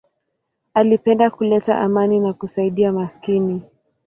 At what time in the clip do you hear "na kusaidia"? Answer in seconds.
2.19-2.91